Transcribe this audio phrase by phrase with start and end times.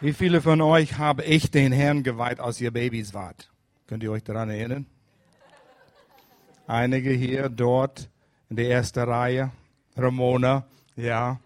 [0.00, 3.50] Wie viele von euch habe ich den Herrn geweiht, als ihr Babys wart?
[3.88, 4.86] Könnt ihr euch daran erinnern?
[6.68, 8.08] Einige hier, dort,
[8.48, 9.50] in der ersten Reihe.
[9.96, 11.40] Ramona, ja.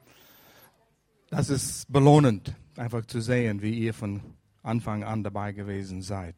[1.31, 4.21] Das ist belohnend, einfach zu sehen, wie ihr von
[4.63, 6.35] Anfang an dabei gewesen seid.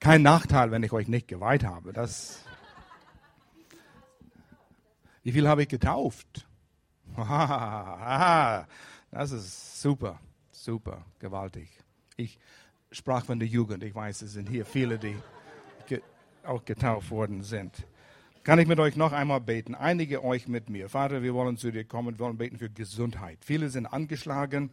[0.00, 1.92] Kein Nachteil, wenn ich euch nicht geweiht habe.
[1.92, 2.44] Das
[5.26, 6.46] wie viel habe ich getauft?
[9.12, 10.20] Das ist super,
[10.66, 11.68] super, gewaltig.
[12.16, 12.38] Ich
[12.90, 13.84] sprach von der Jugend.
[13.84, 15.16] Ich weiß, es sind hier viele, die
[16.42, 17.86] auch getauft worden sind.
[18.42, 19.74] Kann ich mit euch noch einmal beten?
[19.74, 20.88] Einige euch mit mir.
[20.88, 23.38] Vater, wir wollen zu dir kommen, wir wollen beten für Gesundheit.
[23.44, 24.70] Viele sind angeschlagen,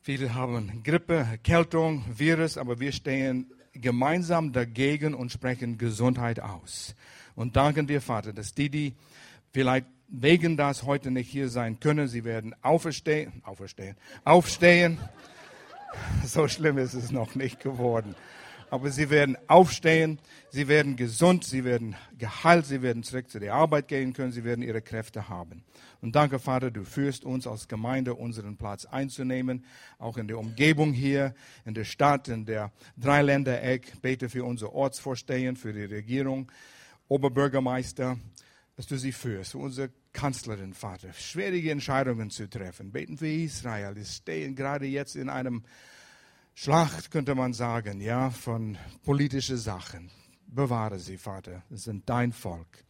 [0.00, 6.94] viele haben Grippe, Erkältung, Virus, aber wir stehen gemeinsam dagegen und sprechen Gesundheit aus.
[7.34, 8.94] Und danken dir, Vater, dass die, die
[9.52, 9.86] vielleicht
[10.20, 14.98] wegen das heute nicht hier sein können, sie werden auferstehen, auferstehen, aufstehen.
[16.26, 18.16] So schlimm ist es noch nicht geworden
[18.74, 20.18] aber sie werden aufstehen,
[20.50, 24.42] sie werden gesund, sie werden geheilt, sie werden zurück zu der Arbeit gehen können, sie
[24.42, 25.62] werden ihre Kräfte haben.
[26.00, 29.64] Und danke, Vater, du führst uns als Gemeinde, unseren Platz einzunehmen,
[29.98, 34.02] auch in der Umgebung hier, in der Stadt, in der Dreiländereck.
[34.02, 36.50] Bete für unsere Ortsvorstehen, für die Regierung,
[37.06, 38.16] Oberbürgermeister,
[38.76, 42.90] dass du sie führst, für unsere Kanzlerin, Vater, schwierige Entscheidungen zu treffen.
[42.90, 43.94] Beten für Israel.
[43.94, 45.62] Die stehen gerade jetzt in einem
[46.54, 50.10] Schlacht, könnte man sagen, ja, von politischen Sachen.
[50.46, 51.62] Bewahre sie, Vater.
[51.70, 52.84] Es sind dein Volk.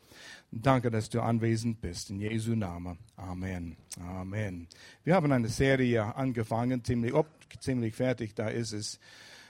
[0.50, 2.10] Danke, dass du anwesend bist.
[2.10, 2.98] In Jesu Namen.
[3.16, 3.76] Amen.
[4.00, 4.68] Amen.
[5.02, 7.26] Wir haben eine Serie angefangen, ziemlich, oh,
[7.58, 9.00] ziemlich fertig, da ist es.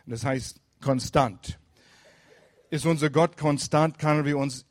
[0.07, 1.59] Das heißt konstant.
[2.71, 3.99] Ist unser Gott konstant?
[3.99, 4.65] Können wir uns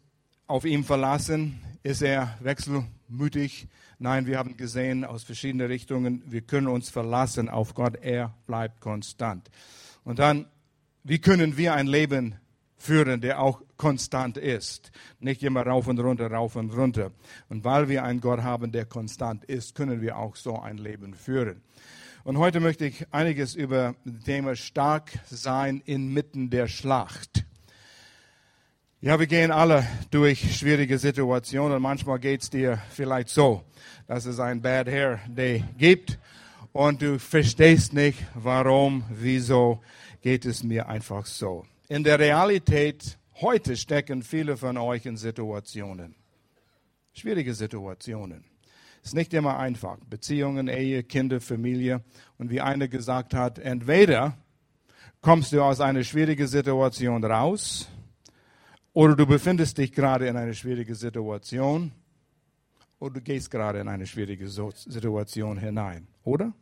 [0.48, 1.60] auf ihn verlassen?
[1.84, 3.68] Ist er wechselmütig?
[4.00, 8.82] Nein, wir haben gesehen aus verschiedenen Richtungen, wir können uns verlassen auf Gott, er bleibt
[8.82, 9.50] konstant.
[10.04, 10.48] Und dann,
[11.04, 12.36] wie können wir ein Leben
[12.78, 14.92] führen, der auch konstant ist?
[15.20, 17.12] Nicht immer rauf und runter, rauf und runter.
[17.50, 21.14] Und weil wir einen Gott haben, der konstant ist, können wir auch so ein Leben
[21.14, 21.62] führen.
[22.26, 27.43] Und heute möchte ich einiges über das Thema stark sein inmitten der Schlacht
[29.04, 31.82] ja, wir gehen alle durch schwierige Situationen.
[31.82, 33.66] Manchmal geht es dir vielleicht so,
[34.08, 36.18] dass es ein Bad Hair Day gibt
[36.72, 39.82] und du verstehst nicht, warum, wieso
[40.22, 41.66] geht es mir einfach so.
[41.90, 46.16] In der Realität heute stecken viele von euch in Situationen,
[47.12, 48.46] schwierige Situationen.
[49.02, 49.98] Es ist nicht immer einfach.
[50.10, 52.06] Beziehungen, Ehe, Kinder, Familie.
[52.38, 54.38] Und wie einer gesagt hat, entweder
[55.20, 57.90] kommst du aus einer schwierigen Situation raus
[58.94, 61.92] oder du befindest dich gerade in einer schwierigen Situation
[63.00, 66.54] oder du gehst gerade in eine schwierige Situation hinein, oder?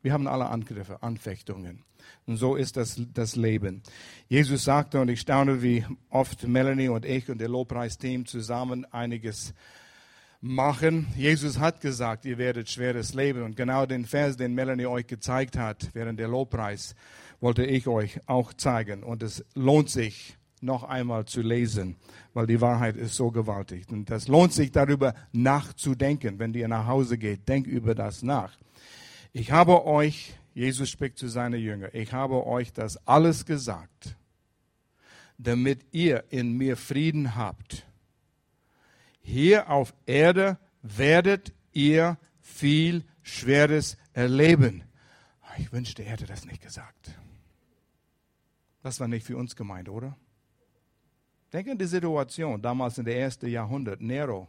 [0.00, 1.82] Wir haben alle Angriffe, Anfechtungen.
[2.26, 3.82] Und so ist das, das Leben.
[4.28, 9.54] Jesus sagte, und ich staune, wie oft Melanie und ich und der Lobpreisteam zusammen einiges
[10.42, 11.06] machen.
[11.16, 13.42] Jesus hat gesagt, ihr werdet schweres Leben.
[13.42, 16.94] Und genau den Vers, den Melanie euch gezeigt hat während der Lobpreis,
[17.40, 19.02] wollte ich euch auch zeigen.
[19.02, 21.96] Und es lohnt sich, noch einmal zu lesen,
[22.32, 23.88] weil die Wahrheit ist so gewaltig.
[23.90, 26.38] Und das lohnt sich darüber nachzudenken.
[26.38, 28.56] Wenn ihr nach Hause geht, denkt über das nach.
[29.32, 34.16] Ich habe euch, Jesus spricht zu seinen Jüngern, ich habe euch das alles gesagt,
[35.38, 37.86] damit ihr in mir Frieden habt.
[39.20, 44.84] Hier auf Erde werdet ihr viel Schweres erleben.
[45.58, 47.12] Ich wünschte, er hätte das nicht gesagt.
[48.82, 50.16] Das war nicht für uns gemeint, oder?
[51.54, 54.48] Denke an die Situation damals in der ersten Jahrhundert, Nero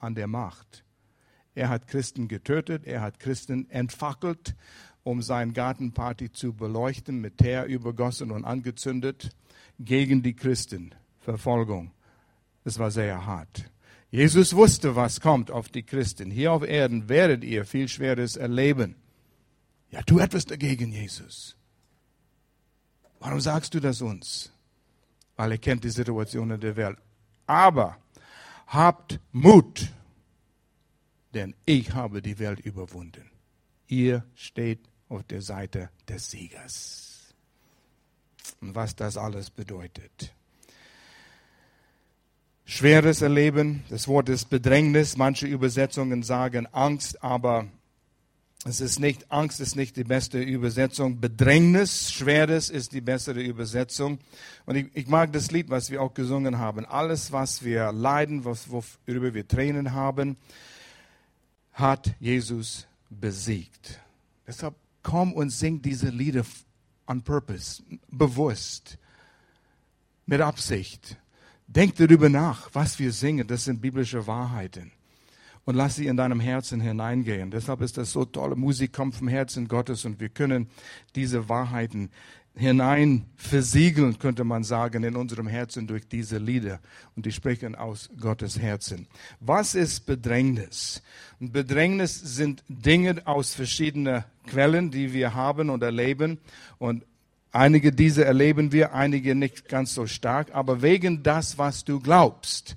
[0.00, 0.84] an der Macht.
[1.54, 4.56] Er hat Christen getötet, er hat Christen entfackelt,
[5.04, 9.36] um sein Gartenparty zu beleuchten, mit Teer übergossen und angezündet,
[9.78, 10.96] gegen die Christen.
[11.20, 11.92] Verfolgung.
[12.64, 13.70] Es war sehr hart.
[14.10, 16.32] Jesus wusste, was kommt auf die Christen.
[16.32, 18.96] Hier auf Erden werdet ihr viel Schweres erleben.
[19.92, 21.56] Ja, tu etwas dagegen, Jesus.
[23.20, 24.50] Warum sagst du das uns?
[25.36, 26.98] Weil er kennt die Situationen der Welt.
[27.46, 27.96] Aber
[28.66, 29.92] habt Mut,
[31.34, 33.30] denn ich habe die Welt überwunden.
[33.86, 37.34] Ihr steht auf der Seite des Siegers.
[38.60, 40.34] Und was das alles bedeutet.
[42.64, 45.16] Schweres Erleben, das Wort ist Bedrängnis.
[45.16, 47.68] Manche Übersetzungen sagen Angst, aber
[48.68, 51.20] es ist nicht, Angst ist nicht die beste Übersetzung.
[51.20, 54.18] Bedrängnis, Schweres ist die bessere Übersetzung.
[54.64, 56.84] Und ich, ich mag das Lied, was wir auch gesungen haben.
[56.84, 60.36] Alles, was wir leiden, was, worüber wir Tränen haben,
[61.72, 64.00] hat Jesus besiegt.
[64.46, 66.44] Deshalb komm und sing diese Lieder
[67.06, 68.98] on purpose, bewusst,
[70.26, 71.16] mit Absicht.
[71.66, 73.46] Denk darüber nach, was wir singen.
[73.46, 74.92] Das sind biblische Wahrheiten.
[75.66, 77.50] Und lass sie in deinem Herzen hineingehen.
[77.50, 78.54] Deshalb ist das so toll.
[78.54, 80.68] Musik kommt vom Herzen Gottes und wir können
[81.16, 82.10] diese Wahrheiten
[82.54, 86.80] hinein versiegeln, könnte man sagen, in unserem Herzen durch diese Lieder.
[87.14, 89.06] Und die sprechen aus Gottes Herzen.
[89.40, 91.02] Was ist Bedrängnis?
[91.38, 96.38] Bedrängnis sind Dinge aus verschiedenen Quellen, die wir haben und erleben.
[96.78, 97.04] Und
[97.52, 102.76] einige diese erleben wir, einige nicht ganz so stark, aber wegen das, was du glaubst.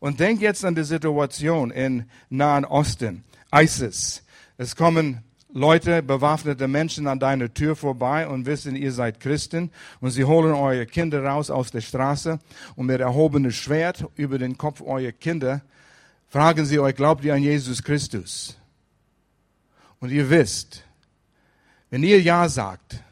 [0.00, 3.24] Und denk jetzt an die Situation in Nahen Osten.
[3.52, 4.22] ISIS.
[4.56, 5.22] Es kommen
[5.52, 10.52] Leute, bewaffnete Menschen an deiner Tür vorbei und wissen, ihr seid Christen und sie holen
[10.52, 12.38] eure Kinder raus aus der Straße
[12.76, 15.62] und mit erhobenem Schwert über den Kopf eurer Kinder
[16.28, 18.56] fragen sie euch, glaubt ihr an Jesus Christus?
[20.00, 20.84] Und ihr wisst,
[21.90, 23.02] wenn ihr Ja sagt,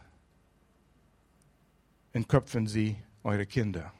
[2.12, 3.92] entköpfen sie eure Kinder.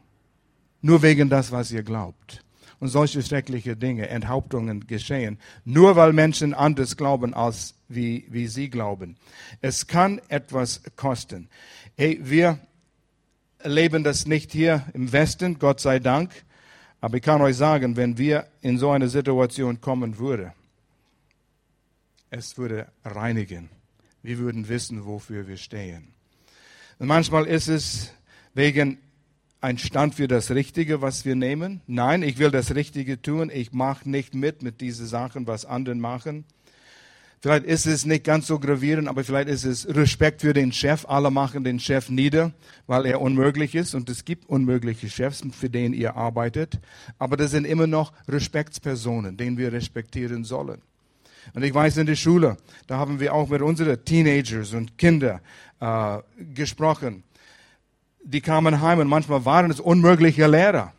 [0.82, 2.44] Nur wegen das, was ihr glaubt
[2.81, 8.69] und solche schreckliche Dinge, Enthauptungen geschehen, nur weil Menschen anders glauben als wie, wie sie
[8.69, 9.17] glauben.
[9.61, 11.49] Es kann etwas kosten.
[11.96, 12.58] Hey, wir
[13.58, 16.31] erleben das nicht hier im Westen, Gott sei Dank,
[17.00, 20.52] aber ich kann euch sagen, wenn wir in so eine Situation kommen würden,
[22.31, 23.69] es würde reinigen.
[24.23, 26.08] Wir würden wissen, wofür wir stehen.
[26.99, 28.12] Und manchmal ist es
[28.55, 28.99] wegen
[29.66, 31.80] ein Stand für das Richtige, was wir nehmen.
[31.88, 33.50] Nein, ich will das Richtige tun.
[33.52, 36.44] Ich mache nicht mit mit diesen Sachen, was andere machen.
[37.40, 41.04] Vielleicht ist es nicht ganz so gravierend, aber vielleicht ist es Respekt für den Chef.
[41.08, 42.52] Alle machen den Chef nieder,
[42.86, 43.96] weil er unmöglich ist.
[43.96, 46.78] Und es gibt unmögliche Chefs, für den ihr arbeitet.
[47.18, 50.80] Aber das sind immer noch Respektspersonen, denen wir respektieren sollen.
[51.54, 55.40] Und ich weiß, in der Schule, da haben wir auch mit unseren Teenagers und Kindern
[55.80, 56.18] äh,
[56.54, 57.24] gesprochen
[58.26, 60.93] die kamen heim und manchmal waren es unmögliche Lehrer.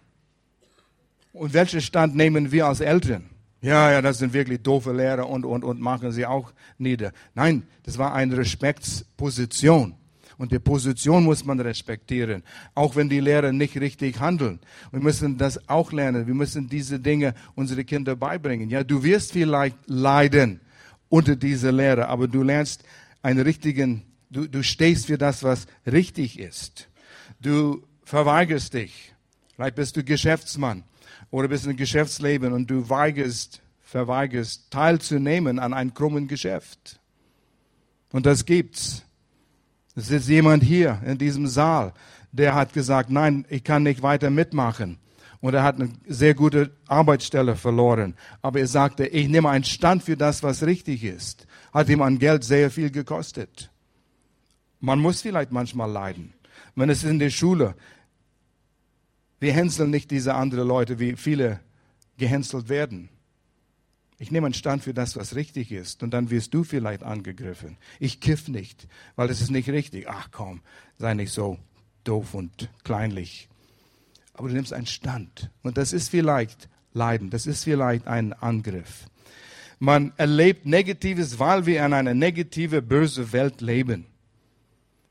[1.34, 3.30] Und welchen Stand nehmen wir als Eltern?
[3.62, 7.12] Ja, ja, das sind wirklich doofe Lehrer und, und, und machen sie auch nieder.
[7.36, 9.96] Nein, das war eine Respektsposition.
[10.38, 12.44] Und die Position muss man respektieren,
[12.76, 14.60] auch wenn die Lehrer nicht richtig handeln.
[14.92, 16.28] Wir müssen das auch lernen.
[16.28, 18.70] Wir müssen diese Dinge unsere Kinder beibringen.
[18.70, 20.62] Ja, du wirst vielleicht leiden
[21.10, 22.84] unter dieser Lehre, aber du lernst
[23.24, 26.88] einen richtigen, du, du stehst für das, was richtig ist.
[27.40, 29.14] Du verweigerst dich.
[29.56, 30.84] Vielleicht bist du Geschäftsmann
[31.32, 37.00] oder bist im Geschäftsleben und du weigerst, verweigerst, teilzunehmen an einem krummen Geschäft.
[38.12, 39.04] Und das gibt's.
[39.96, 41.94] Es ist jemand hier in diesem Saal,
[42.32, 45.00] der hat gesagt, nein, ich kann nicht weiter mitmachen.
[45.40, 48.16] Und er hat eine sehr gute Arbeitsstelle verloren.
[48.42, 51.46] Aber er sagte, ich nehme einen Stand für das, was richtig ist.
[51.74, 53.72] Hat ihm an Geld sehr viel gekostet.
[54.80, 56.34] Man muss vielleicht manchmal leiden.
[56.78, 57.74] Wenn es in der Schule,
[59.40, 61.60] wir hänseln nicht diese anderen Leute, wie viele
[62.18, 63.10] gehänselt werden.
[64.20, 67.78] Ich nehme einen Stand für das, was richtig ist, und dann wirst du vielleicht angegriffen.
[68.00, 70.08] Ich kiff nicht, weil es ist nicht richtig.
[70.08, 70.62] Ach komm,
[71.00, 71.58] sei nicht so
[72.04, 73.50] doof und kleinlich.
[74.34, 75.50] Aber du nimmst einen Stand.
[75.64, 79.08] Und das ist vielleicht Leiden, das ist vielleicht ein Angriff.
[79.80, 84.06] Man erlebt Negatives, weil wir in einer negative, böse Welt leben.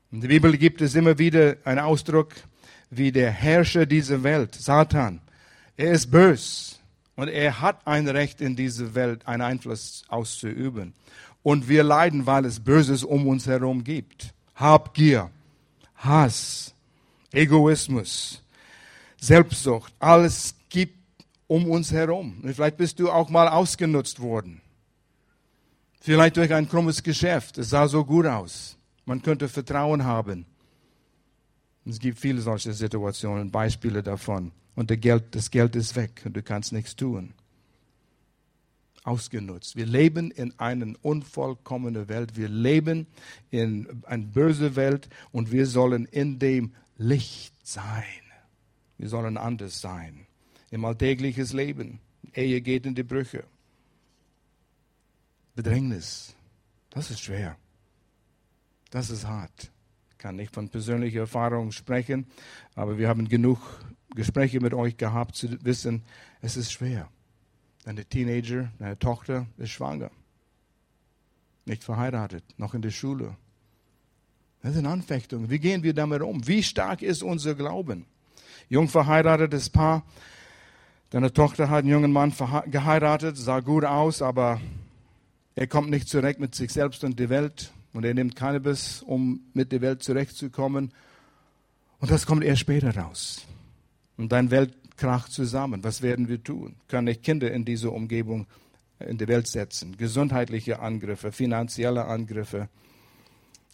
[0.09, 2.33] In der Bibel gibt es immer wieder einen Ausdruck
[2.89, 5.19] wie der Herrscher dieser Welt, Satan.
[5.75, 6.79] Er ist bös
[7.17, 10.93] und er hat ein Recht in dieser Welt, einen Einfluss auszuüben.
[11.43, 14.33] Und wir leiden, weil es Böses um uns herum gibt.
[14.55, 15.29] Habgier,
[15.97, 16.73] Hass,
[17.33, 18.41] Egoismus,
[19.19, 20.97] Selbstsucht, alles gibt
[21.47, 22.39] um uns herum.
[22.43, 24.61] Und vielleicht bist du auch mal ausgenutzt worden.
[25.99, 27.57] Vielleicht durch ein krummes Geschäft.
[27.57, 28.76] Es sah so gut aus.
[29.07, 30.45] Man könnte Vertrauen haben.
[31.85, 34.51] Es gibt viele solche Situationen, Beispiele davon.
[34.75, 37.33] Und das Geld, ist weg und du kannst nichts tun.
[39.05, 39.77] Ausgenutzt.
[39.77, 42.35] Wir leben in einer unvollkommenen Welt.
[42.35, 43.07] Wir leben
[43.49, 48.03] in einer bösen Welt und wir sollen in dem Licht sein.
[48.97, 50.27] Wir sollen anders sein.
[50.69, 52.01] Im alltägliches Leben.
[52.35, 53.45] Ehe geht in die Brüche.
[55.55, 56.35] Bedrängnis.
[56.89, 57.57] Das ist schwer.
[58.91, 59.71] Das ist hart.
[60.11, 62.25] Ich kann nicht von persönlicher Erfahrung sprechen,
[62.75, 63.59] aber wir haben genug
[64.15, 66.03] Gespräche mit euch gehabt, zu wissen,
[66.41, 67.09] es ist schwer.
[67.83, 70.11] Deine Teenager, deine Tochter ist schwanger.
[71.65, 73.35] Nicht verheiratet, noch in der Schule.
[74.63, 75.49] Das sind Anfechtungen.
[75.49, 76.47] Wie gehen wir damit um?
[76.47, 78.05] Wie stark ist unser Glauben?
[78.69, 80.03] Jung verheiratetes Paar.
[81.09, 82.33] Deine Tochter hat einen jungen Mann
[82.65, 84.59] geheiratet, sah gut aus, aber
[85.55, 89.41] er kommt nicht zurecht mit sich selbst und der Welt und er nimmt Cannabis, um
[89.53, 90.91] mit der Welt zurechtzukommen.
[91.99, 93.41] Und das kommt erst später raus.
[94.17, 95.83] Und dein Welt kracht zusammen.
[95.83, 96.75] Was werden wir tun?
[96.87, 98.47] Kann ich Kinder in diese Umgebung
[98.99, 99.95] in die Welt setzen?
[99.97, 102.69] Gesundheitliche Angriffe, finanzielle Angriffe.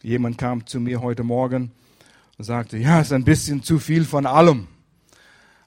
[0.01, 1.71] Jemand kam zu mir heute Morgen
[2.37, 4.67] und sagte, ja, es ist ein bisschen zu viel von allem.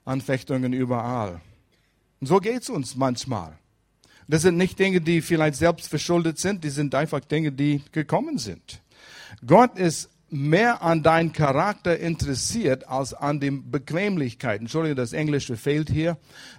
[0.05, 1.41] Anfechtungen überall.
[2.21, 3.57] Und so geht es uns manchmal.
[4.27, 8.37] Das sind nicht Dinge, die vielleicht selbst verschuldet sind, die sind einfach Dinge, die gekommen
[8.37, 8.81] sind.
[9.45, 14.59] Gott ist mehr an dein Charakter interessiert als an die Bequemlichkeit.
[14.59, 16.17] Entschuldigung, das Englische fehlt hier.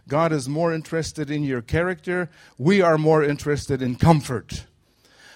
[0.08, 2.28] God is more interested in your character.
[2.56, 4.66] We are more interested in comfort.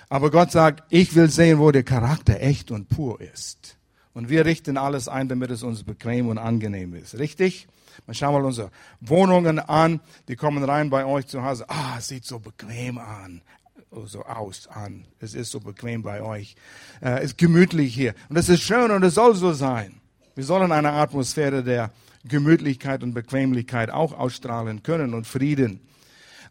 [0.09, 3.77] Aber Gott sagt, ich will sehen, wo der Charakter echt und pur ist.
[4.15, 7.19] Und wir richten alles ein, damit es uns bequem und angenehm ist.
[7.19, 7.67] Richtig?
[8.07, 10.01] Man schaut mal unsere Wohnungen an.
[10.29, 11.69] Die kommen rein bei euch zu Hause.
[11.69, 13.43] Ah, es sieht so bequem an
[14.07, 15.05] so aus an.
[15.21, 16.57] Es ist so bequem bei euch.
[17.01, 18.15] Es äh, ist gemütlich hier.
[18.29, 20.01] Und es ist schön und es soll so sein.
[20.35, 21.91] Wir sollen eine Atmosphäre der
[22.25, 25.81] Gemütlichkeit und Bequemlichkeit auch ausstrahlen können und Frieden.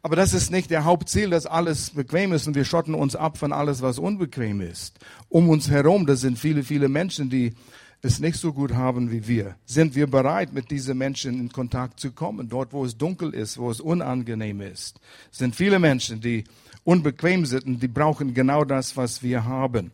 [0.03, 3.37] Aber das ist nicht der Hauptziel, dass alles bequem ist und wir schotten uns ab
[3.37, 4.99] von alles, was unbequem ist.
[5.29, 7.53] Um uns herum, das sind viele, viele Menschen, die
[8.01, 9.55] es nicht so gut haben wie wir.
[9.65, 12.49] Sind wir bereit, mit diesen Menschen in Kontakt zu kommen?
[12.49, 16.45] Dort, wo es dunkel ist, wo es unangenehm ist, sind viele Menschen, die
[16.83, 19.91] unbequem sind und die brauchen genau das, was wir haben.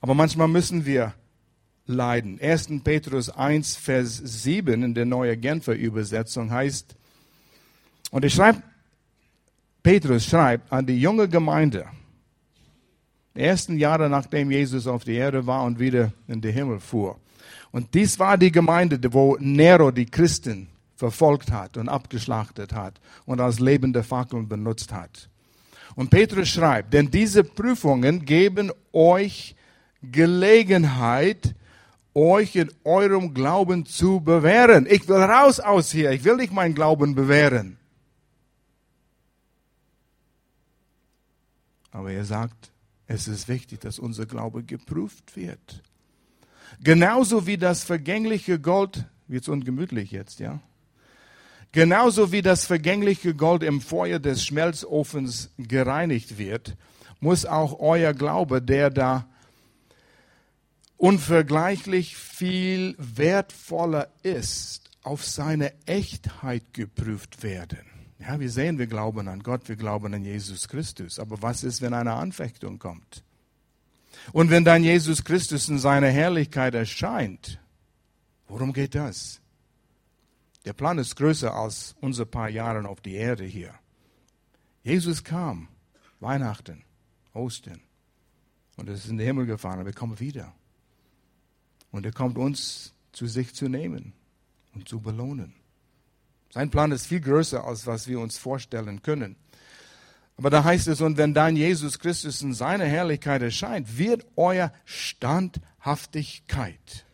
[0.00, 1.12] Aber manchmal müssen wir
[1.86, 2.40] leiden.
[2.40, 2.68] 1.
[2.82, 6.96] Petrus 1, Vers 7 in der neuen Genfer Übersetzung heißt,
[8.10, 8.62] und ich schreibe,
[9.84, 11.84] Petrus schreibt an die junge Gemeinde,
[13.36, 17.20] die ersten Jahre nachdem Jesus auf der Erde war und wieder in den Himmel fuhr.
[17.70, 23.42] Und dies war die Gemeinde, wo Nero die Christen verfolgt hat und abgeschlachtet hat und
[23.42, 25.28] als lebende Fackeln benutzt hat.
[25.96, 29.54] Und Petrus schreibt, denn diese Prüfungen geben euch
[30.00, 31.54] Gelegenheit,
[32.14, 34.86] euch in eurem Glauben zu bewähren.
[34.88, 36.12] Ich will raus aus hier.
[36.12, 37.76] Ich will nicht meinen Glauben bewähren.
[41.94, 42.72] Aber er sagt,
[43.06, 45.80] es ist wichtig, dass unser Glaube geprüft wird.
[46.82, 50.60] Genauso wie das vergängliche Gold, wird es ungemütlich jetzt, ja?
[51.70, 56.76] Genauso wie das vergängliche Gold im Feuer des Schmelzofens gereinigt wird,
[57.20, 59.28] muss auch euer Glaube, der da
[60.96, 67.93] unvergleichlich viel wertvoller ist, auf seine Echtheit geprüft werden.
[68.18, 71.18] Ja, wir sehen, wir glauben an Gott, wir glauben an Jesus Christus.
[71.18, 73.24] Aber was ist, wenn eine Anfechtung kommt?
[74.32, 77.60] Und wenn dann Jesus Christus in seiner Herrlichkeit erscheint,
[78.46, 79.40] worum geht das?
[80.64, 83.74] Der Plan ist größer als unsere paar Jahre auf die Erde hier.
[84.82, 85.68] Jesus kam,
[86.20, 86.84] Weihnachten,
[87.34, 87.80] Ostern,
[88.76, 90.54] und er ist in den Himmel gefahren, aber er kommt wieder.
[91.90, 94.12] Und er kommt uns zu sich zu nehmen
[94.74, 95.54] und zu belohnen.
[96.54, 99.34] Sein Plan ist viel größer, als was wir uns vorstellen können.
[100.36, 104.72] Aber da heißt es, und wenn dann Jesus Christus in seiner Herrlichkeit erscheint, wird euer
[104.84, 107.06] Standhaftigkeit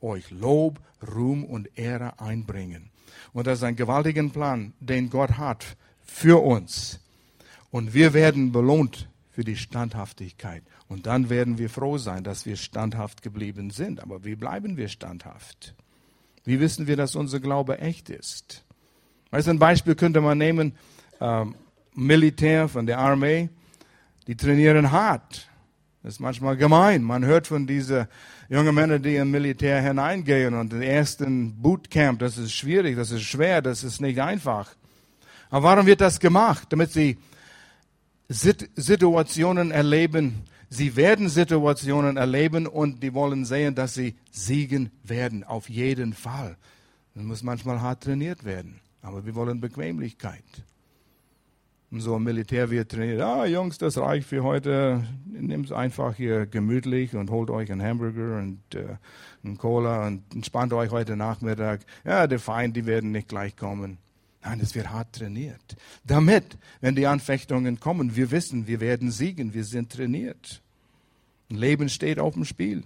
[0.00, 0.80] euch Lob,
[1.14, 2.90] Ruhm und Ehre einbringen.
[3.32, 6.98] Und das ist ein gewaltiger Plan, den Gott hat für uns.
[7.70, 10.64] Und wir werden belohnt für die Standhaftigkeit.
[10.88, 14.00] Und dann werden wir froh sein, dass wir standhaft geblieben sind.
[14.00, 15.76] Aber wie bleiben wir standhaft?
[16.42, 18.64] Wie wissen wir, dass unser Glaube echt ist?
[19.32, 20.74] Weißt du, ein Beispiel könnte man nehmen,
[21.18, 21.54] ähm,
[21.94, 23.48] Militär von der Armee,
[24.26, 25.48] die trainieren hart.
[26.02, 27.02] Das ist manchmal gemein.
[27.02, 28.08] Man hört von diesen
[28.50, 33.22] jungen Männern, die im Militär hineingehen und den ersten Bootcamp, das ist schwierig, das ist
[33.22, 34.74] schwer, das ist nicht einfach.
[35.48, 36.66] Aber warum wird das gemacht?
[36.68, 37.16] Damit sie
[38.28, 40.44] Situationen erleben.
[40.68, 45.42] Sie werden Situationen erleben und die wollen sehen, dass sie siegen werden.
[45.42, 46.58] Auf jeden Fall.
[47.14, 48.81] Das muss manchmal hart trainiert werden.
[49.02, 50.44] Aber wir wollen Bequemlichkeit.
[51.90, 56.16] Und so im Militär wird trainiert, ah Jungs, das reicht für heute, nehmt es einfach
[56.16, 58.96] hier gemütlich und holt euch einen Hamburger und äh,
[59.44, 61.82] einen Cola und entspannt euch heute Nachmittag.
[62.02, 63.98] Ja, der Feind, die werden nicht gleich kommen.
[64.42, 65.76] Nein, es wird hart trainiert.
[66.04, 70.62] Damit, wenn die Anfechtungen kommen, wir wissen, wir werden siegen, wir sind trainiert.
[71.50, 72.84] Ein Leben steht auf dem Spiel.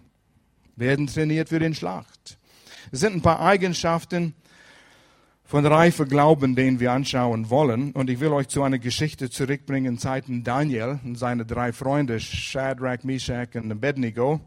[0.75, 2.39] Wir werden trainiert für den Schlacht.
[2.91, 4.35] Es sind ein paar Eigenschaften,
[5.47, 7.93] von reife Glauben, den wir anschauen wollen.
[7.93, 12.19] Und ich will euch zu einer Geschichte zurückbringen in Zeiten Daniel und seine drei Freunde,
[12.19, 14.41] Shadrach, Meshach und Abednego.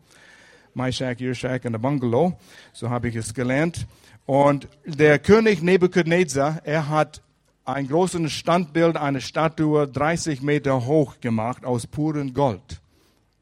[0.73, 2.37] Meshach, Yershach und Bungalow.
[2.73, 3.87] So habe ich es gelernt.
[4.25, 7.21] Und der König Nebuchadnezzar, er hat
[7.65, 12.81] ein großes Standbild, eine Statue 30 Meter hoch gemacht aus purem Gold.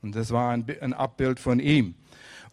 [0.02, 1.96] Und das war ein, ein Abbild von ihm.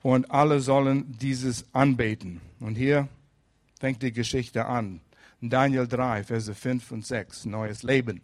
[0.03, 2.41] Und alle sollen dieses anbeten.
[2.59, 3.09] Und hier
[3.85, 5.03] fängt die Geschichte an.
[5.43, 8.23] Daniel 3, Verse 5 und 6, neues Leben.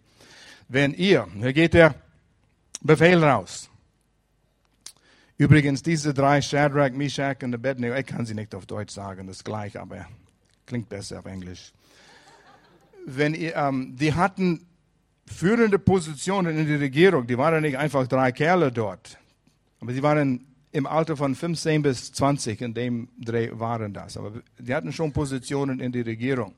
[0.69, 1.97] Wenn ihr, hier geht der
[2.81, 3.69] Befehl raus.
[5.37, 9.37] Übrigens, diese drei, Shadrach, Meshach und Abednego, ich kann sie nicht auf Deutsch sagen, das
[9.37, 10.07] ist gleich, aber
[10.65, 11.75] klingt besser auf Englisch.
[13.05, 14.67] Wenn ihr, ähm, die hatten
[15.27, 19.19] führende Positionen in der Regierung, die waren nicht einfach drei Kerle dort,
[19.79, 24.17] aber sie waren im Alter von 15 bis 20, in dem Dreh waren das.
[24.17, 26.55] Aber die hatten schon Positionen in der Regierung.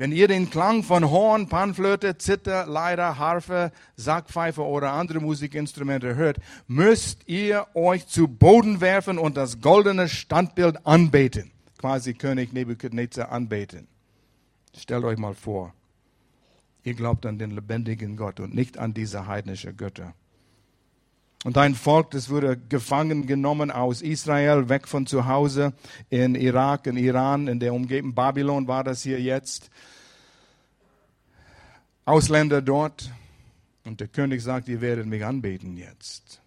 [0.00, 6.38] Wenn ihr den Klang von Horn, Panflöte, Zither, Leiter, Harfe, Sackpfeife oder andere Musikinstrumente hört,
[6.68, 11.50] müsst ihr euch zu Boden werfen und das goldene Standbild anbeten.
[11.76, 13.88] Quasi König Nebuchadnezzar anbeten.
[14.74, 15.74] Stellt euch mal vor,
[16.82, 20.14] ihr glaubt an den lebendigen Gott und nicht an diese heidnische Götter.
[21.42, 25.72] Und ein Volk, das wurde gefangen genommen aus Israel, weg von zu Hause,
[26.10, 29.70] in Irak, in Iran, in der Umgebung Babylon war das hier jetzt.
[32.04, 33.10] Ausländer dort.
[33.84, 36.42] Und der König sagt, ihr werdet mich anbeten jetzt.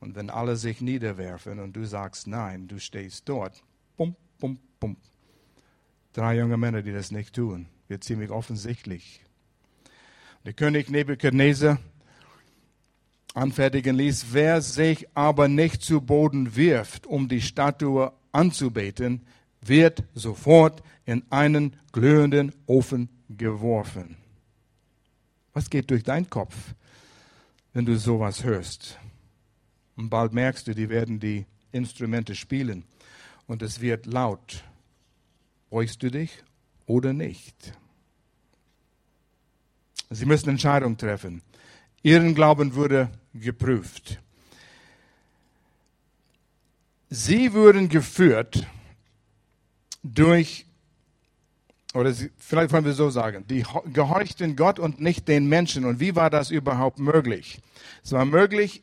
[0.00, 3.62] Und wenn alle sich niederwerfen und du sagst nein, du stehst dort,
[3.96, 4.96] bum, bum, bum.
[6.12, 9.22] Drei junge Männer, die das nicht tun, wird ziemlich offensichtlich.
[10.44, 11.78] Der König Nebuchadnezzar
[13.34, 19.22] anfertigen ließ, wer sich aber nicht zu Boden wirft, um die Statue anzubeten,
[19.60, 24.16] wird sofort in einen glühenden Ofen geworfen.
[25.52, 26.54] Was geht durch deinen Kopf,
[27.72, 28.98] wenn du sowas hörst?
[29.96, 32.84] Und bald merkst du, die werden die Instrumente spielen
[33.46, 34.64] und es wird laut.
[35.68, 36.42] Beugst du dich
[36.86, 37.72] oder nicht?
[40.08, 41.42] Sie müssen Entscheidungen treffen.
[42.02, 44.20] Ihren Glauben wurde geprüft.
[47.08, 48.66] Sie wurden geführt
[50.02, 50.66] durch,
[51.92, 55.84] oder sie, vielleicht wollen wir so sagen, die gehorchten Gott und nicht den Menschen.
[55.84, 57.60] Und wie war das überhaupt möglich?
[58.04, 58.82] Es war möglich,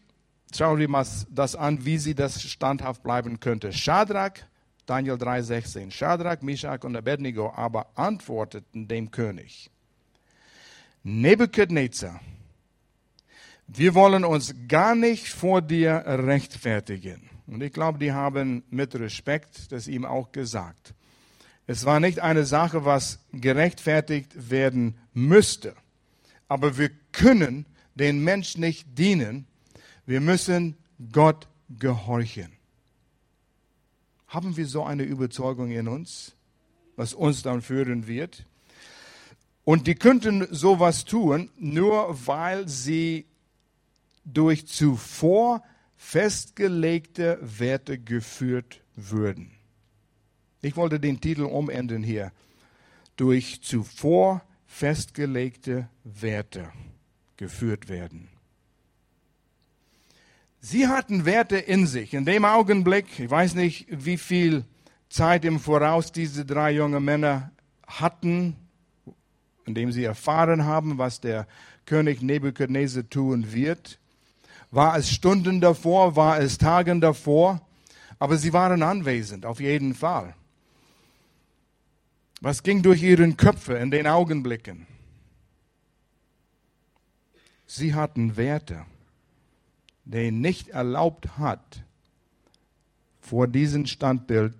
[0.55, 3.71] schauen wir mal das an, wie sie das standhaft bleiben könnte.
[3.71, 4.33] Shadrach,
[4.85, 5.91] Daniel 3,16.
[5.91, 9.69] Shadrach, Meshach und Abednego aber antworteten dem König.
[11.03, 12.19] Nebuchadnezzar,
[13.67, 17.29] wir wollen uns gar nicht vor dir rechtfertigen.
[17.47, 20.93] Und ich glaube, die haben mit Respekt das ihm auch gesagt.
[21.65, 25.75] Es war nicht eine Sache, was gerechtfertigt werden müsste.
[26.47, 29.47] Aber wir können den Menschen nicht dienen.
[30.05, 30.77] Wir müssen
[31.11, 32.53] Gott gehorchen.
[34.27, 36.35] Haben wir so eine Überzeugung in uns,
[36.95, 38.45] was uns dann führen wird?
[39.65, 43.25] Und die könnten sowas tun, nur weil sie
[44.33, 45.63] durch zuvor
[45.95, 49.51] festgelegte Werte geführt würden.
[50.61, 52.31] Ich wollte den Titel umenden hier.
[53.15, 56.71] Durch zuvor festgelegte Werte
[57.37, 58.27] geführt werden.
[60.59, 62.13] Sie hatten Werte in sich.
[62.13, 64.65] In dem Augenblick, ich weiß nicht, wie viel
[65.09, 67.51] Zeit im Voraus diese drei junge Männer
[67.87, 68.55] hatten,
[69.65, 71.47] indem sie erfahren haben, was der
[71.85, 73.99] König Nebuchadnezzar tun wird.
[74.71, 77.61] War es Stunden davor, war es Tagen davor,
[78.19, 80.35] aber sie waren anwesend, auf jeden Fall.
[82.41, 84.85] Was ging durch ihren Köpfe in den Augenblicken?
[87.65, 88.85] Sie hatten Werte,
[90.05, 91.83] die nicht erlaubt hat,
[93.19, 94.53] vor diesem Standbild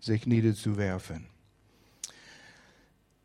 [0.00, 1.26] sich niederzuwerfen.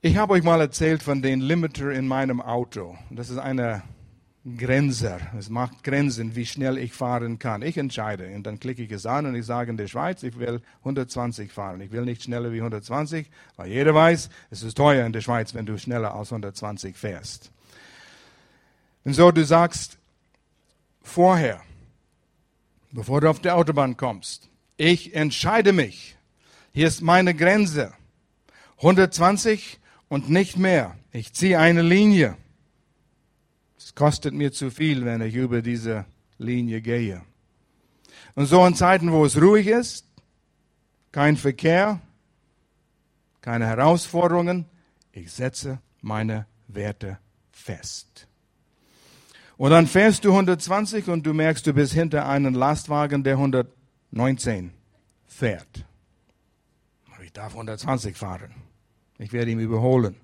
[0.01, 2.97] Ich habe euch mal erzählt von den Limiter in meinem Auto.
[3.09, 3.83] Das ist eine
[4.57, 5.19] Grenzer.
[5.37, 7.61] Es macht Grenzen, wie schnell ich fahren kann.
[7.61, 10.39] Ich entscheide und dann klicke ich es an und ich sage in der Schweiz, ich
[10.39, 11.79] will 120 fahren.
[11.81, 15.53] Ich will nicht schneller wie 120, weil jeder weiß, es ist teuer in der Schweiz,
[15.53, 17.51] wenn du schneller als 120 fährst.
[19.03, 19.99] Und so du sagst
[21.03, 21.61] vorher,
[22.91, 26.17] bevor du auf die Autobahn kommst, ich entscheide mich.
[26.73, 27.93] Hier ist meine Grenze.
[28.77, 30.95] 120 und nicht mehr.
[31.11, 32.37] Ich ziehe eine Linie.
[33.91, 36.05] Es kostet mir zu viel, wenn ich über diese
[36.37, 37.23] Linie gehe.
[38.35, 40.07] Und so in Zeiten, wo es ruhig ist,
[41.11, 41.99] kein Verkehr,
[43.41, 44.65] keine Herausforderungen,
[45.11, 47.17] ich setze meine Werte
[47.51, 48.29] fest.
[49.57, 54.71] Und dann fährst du 120 und du merkst, du bist hinter einem Lastwagen, der 119
[55.27, 55.85] fährt.
[57.21, 58.55] Ich darf 120 fahren.
[59.17, 60.15] Ich werde ihn überholen.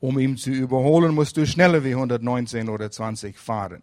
[0.00, 3.82] Um ihn zu überholen, musst du schneller wie 119 oder 20 fahren.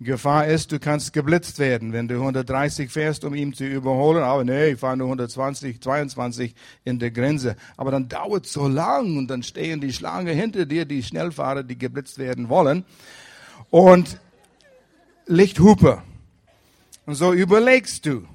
[0.00, 4.24] Gefahr ist, du kannst geblitzt werden, wenn du 130 fährst, um ihn zu überholen.
[4.24, 6.54] Aber nee, ich fahre nur 120, 22
[6.84, 7.56] in der Grenze.
[7.76, 11.62] Aber dann dauert es so lang und dann stehen die Schlange hinter dir, die Schnellfahrer,
[11.62, 12.84] die geblitzt werden wollen.
[13.70, 14.20] Und
[15.26, 16.02] Lichthupe.
[17.06, 18.26] Und so überlegst du.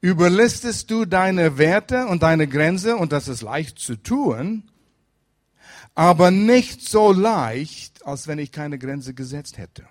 [0.00, 4.69] Überlistest du deine Werte und deine Grenze, und das ist leicht zu tun,
[5.94, 9.84] aber nicht so leicht, als wenn ich keine Grenze gesetzt hätte.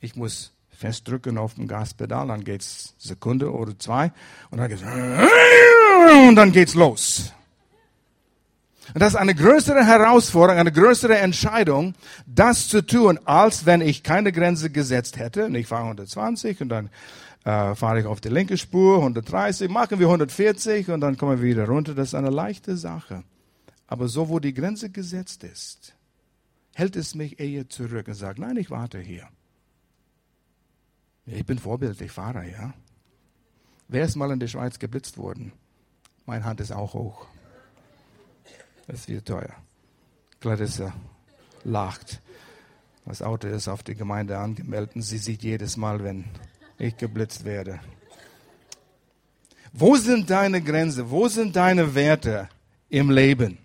[0.00, 4.12] Ich muss festdrücken auf dem Gaspedal, dann geht's Sekunde oder zwei
[4.50, 4.82] und dann geht's
[6.28, 7.32] und dann geht's los.
[8.94, 11.94] Und das ist eine größere Herausforderung, eine größere Entscheidung,
[12.26, 15.46] das zu tun, als wenn ich keine Grenze gesetzt hätte.
[15.46, 16.90] Und ich fahre 120 und dann
[17.44, 21.48] äh, fahre ich auf die linke Spur, 130, machen wir 140 und dann kommen wir
[21.48, 21.94] wieder runter.
[21.94, 23.22] Das ist eine leichte Sache.
[23.92, 25.94] Aber so, wo die Grenze gesetzt ist,
[26.72, 29.28] hält es mich eher zurück und sagt, nein, ich warte hier.
[31.26, 32.72] Ich bin vorbildlich Fahrer, ja.
[33.88, 35.52] Wer ist mal in der Schweiz geblitzt worden?
[36.24, 37.26] Meine Hand ist auch hoch.
[38.86, 39.54] Das wird teuer.
[40.40, 40.94] Clarissa
[41.62, 42.22] lacht.
[43.04, 46.24] Das Auto ist auf die Gemeinde angemeldet sie sieht jedes Mal, wenn
[46.78, 47.78] ich geblitzt werde.
[49.70, 51.10] Wo sind deine Grenzen?
[51.10, 52.48] Wo sind deine Werte
[52.88, 53.58] im Leben?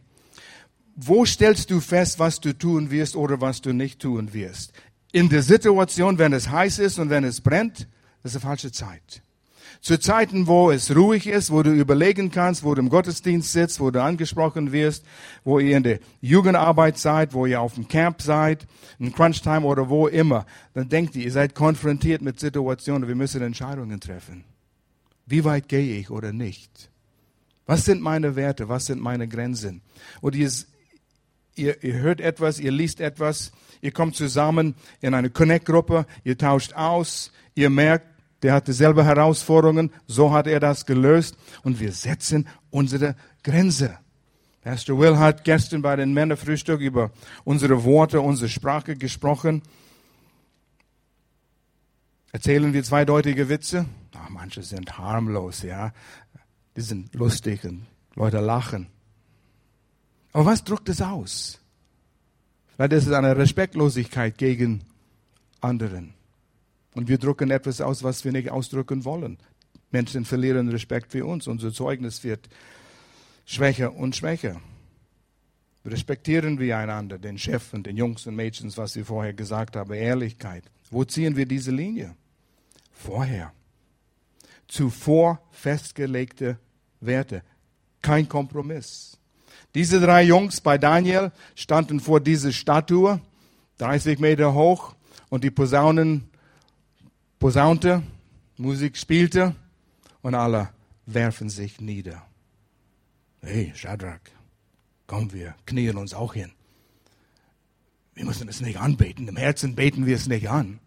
[1.00, 4.74] Wo stellst du fest, was du tun wirst oder was du nicht tun wirst?
[5.12, 7.88] In der Situation, wenn es heiß ist und wenn es brennt,
[8.24, 9.22] das ist eine falsche Zeit.
[9.80, 13.80] Zu Zeiten, wo es ruhig ist, wo du überlegen kannst, wo du im Gottesdienst sitzt,
[13.80, 15.06] wo du angesprochen wirst,
[15.44, 18.66] wo ihr in der Jugendarbeit seid, wo ihr auf dem Camp seid,
[18.98, 23.44] in Crunchtime oder wo immer, dann denkt ihr, ihr seid konfrontiert mit Situationen, wir müssen
[23.44, 24.46] Entscheidungen treffen.
[25.28, 26.90] Wie weit gehe ich oder nicht?
[27.68, 28.68] Was sind meine Werte?
[28.68, 29.82] Was sind meine Grenzen?
[30.22, 30.50] Und ihr,
[31.58, 36.74] ihr, ihr hört etwas, ihr liest etwas, ihr kommt zusammen in eine Connect-Gruppe, ihr tauscht
[36.74, 38.08] aus, ihr merkt,
[38.44, 43.98] der hatte selber Herausforderungen, so hat er das gelöst und wir setzen unsere Grenze.
[44.62, 47.12] Pastor Will hat gestern bei den Männerfrühstück über
[47.46, 49.62] unsere Worte, unsere Sprache gesprochen.
[52.34, 53.86] Erzählen wir zweideutige Witze?
[54.14, 55.94] Ach, manche sind harmlos, ja.
[56.76, 58.88] Die sind lustig und Leute lachen.
[60.34, 61.60] Aber was drückt es aus?
[62.76, 64.84] Vielleicht ist es eine Respektlosigkeit gegen
[65.62, 66.14] anderen.
[66.94, 69.38] Und wir drücken etwas aus, was wir nicht ausdrücken wollen.
[69.92, 71.48] Menschen verlieren Respekt für uns.
[71.48, 72.50] Unser Zeugnis wird
[73.46, 74.62] schwächer und schwächer.
[75.86, 79.94] Respektieren wir einander, den Chef und den Jungs und Mädchen, was wir vorher gesagt haben,
[79.94, 80.64] Ehrlichkeit.
[80.92, 82.16] Wo ziehen wir diese Linie?
[82.92, 83.54] Vorher.
[84.68, 86.60] Zuvor festgelegte
[87.00, 87.42] Werte.
[88.02, 89.18] Kein Kompromiss.
[89.76, 93.22] Diese drei Jungs bei Daniel standen vor dieser Statue,
[93.78, 94.96] 30 Meter hoch,
[95.30, 96.30] und die Posaunen
[97.40, 98.02] posaunte,
[98.58, 99.56] Musik spielte
[100.22, 100.70] und alle
[101.06, 102.26] werfen sich nieder.
[103.42, 104.20] Hey, Shadrach,
[105.06, 106.52] komm, wir knien uns auch hin.
[108.16, 109.28] Wir müssen es nicht anbeten.
[109.28, 110.80] Im Herzen beten wir es nicht an.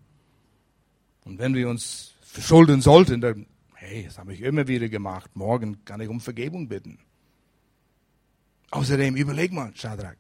[1.25, 5.31] Und wenn wir uns verschulden sollten, dann, hey, das habe ich immer wieder gemacht.
[5.35, 6.99] Morgen kann ich um Vergebung bitten.
[8.71, 10.15] Außerdem, überleg mal, Shadrach,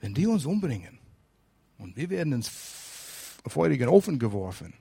[0.00, 0.98] wenn die uns umbringen
[1.78, 2.48] und wir werden ins
[3.46, 4.74] feurigen Ofen geworfen,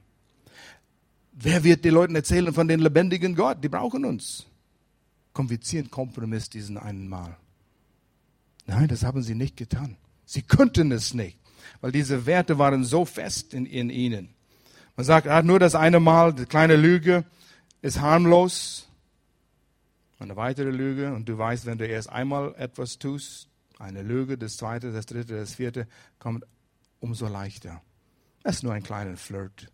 [1.34, 3.64] Wer wird den Leuten erzählen von den lebendigen Gott?
[3.64, 4.46] Die brauchen uns.
[5.62, 7.36] Ziehen Kompromiss diesen einen Mal.
[8.68, 9.98] Nein, das haben sie nicht getan.
[10.26, 11.40] Sie könnten es nicht,
[11.82, 14.30] weil diese Werte waren so fest in, in ihnen.
[14.96, 17.26] Man sagt, ah, nur das eine Mal, die kleine Lüge
[17.82, 18.88] ist harmlos.
[20.24, 24.56] Eine weitere Lüge und du weißt, wenn du erst einmal etwas tust, eine Lüge, das
[24.56, 25.86] zweite, das dritte, das vierte,
[26.18, 26.46] kommt
[27.02, 27.82] umso leichter.
[28.42, 29.70] Das ist nur ein kleiner Flirt.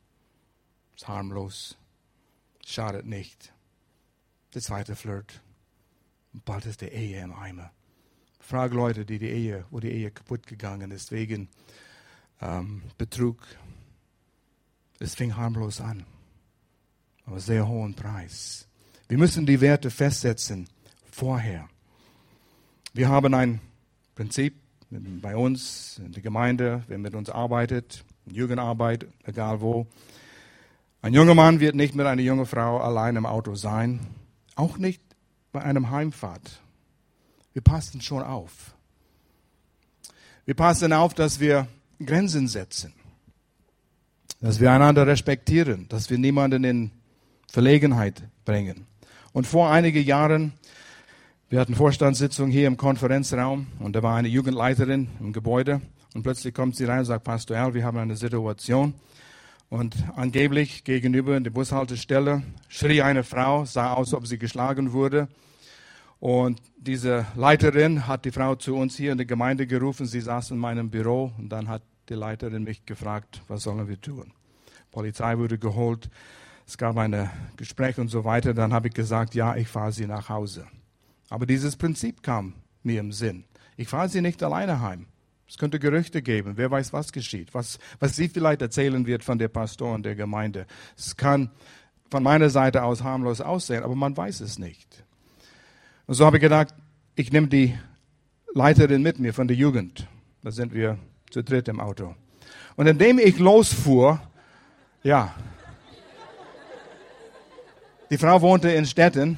[0.96, 1.78] Ist harmlos.
[2.66, 3.54] Schadet nicht.
[4.56, 5.40] Der zweite Flirt.
[6.34, 7.72] Bald ist die Ehe im Eimer.
[8.40, 11.48] Frag Leute, die die Ehe, wo die Ehe kaputt gegangen ist wegen
[12.42, 13.46] ähm, Betrug.
[14.98, 16.08] Es fing harmlos an,
[17.26, 18.69] aber sehr hohen Preis.
[19.10, 20.70] Wir müssen die Werte festsetzen
[21.10, 21.68] vorher.
[22.94, 23.60] Wir haben ein
[24.14, 24.54] Prinzip
[24.92, 29.88] bei uns in der Gemeinde, wer mit uns arbeitet, Jugendarbeit, egal wo.
[31.02, 34.00] Ein junger Mann wird nicht mit einer jungen Frau allein im Auto sein,
[34.54, 35.02] auch nicht
[35.52, 36.62] bei einem Heimfahrt.
[37.54, 38.76] Wir passen schon auf.
[40.46, 41.68] Wir passen auf, dass wir
[42.06, 42.94] Grenzen setzen,
[44.40, 46.92] dass wir einander respektieren, dass wir niemanden in
[47.48, 48.86] Verlegenheit bringen.
[49.32, 50.54] Und vor einigen Jahren,
[51.50, 55.82] wir hatten Vorstandssitzung hier im Konferenzraum und da war eine Jugendleiterin im Gebäude
[56.16, 58.96] und plötzlich kommt sie rein und sagt, Pastor Al, wir haben eine Situation
[59.70, 65.28] Und angeblich gegenüber der Bushaltestelle schrie eine Frau, sah aus, ob sie geschlagen wurde.
[66.20, 70.08] Und diese Leiterin hat die Frau zu uns hier in der Gemeinde gerufen.
[70.08, 74.02] Sie saß in meinem Büro und dann hat die Leiterin mich gefragt, was sollen wir
[74.02, 74.34] tun?
[74.92, 76.10] Polizei wurde geholt.
[76.70, 77.28] Es gab ein
[77.58, 78.54] Gespräch und so weiter.
[78.54, 80.68] Dann habe ich gesagt, ja, ich fahre sie nach Hause.
[81.28, 82.54] Aber dieses Prinzip kam
[82.84, 83.44] mir im Sinn.
[83.76, 85.08] Ich fahre sie nicht alleine heim.
[85.48, 86.58] Es könnte Gerüchte geben.
[86.58, 87.56] Wer weiß, was geschieht.
[87.56, 90.68] Was, was sie vielleicht erzählen wird von der Pastor und der Gemeinde.
[90.96, 91.50] Es kann
[92.12, 95.04] von meiner Seite aus harmlos aussehen, aber man weiß es nicht.
[96.06, 96.76] Und so habe ich gedacht,
[97.16, 97.76] ich nehme die
[98.54, 100.08] Leiterin mit mir von der Jugend.
[100.44, 101.00] Da sind wir
[101.32, 102.14] zu dritt im Auto.
[102.76, 104.22] Und indem ich losfuhr,
[105.02, 105.34] ja,
[108.10, 109.38] die Frau wohnte in Städten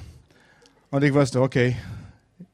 [0.90, 1.76] und ich wusste, okay,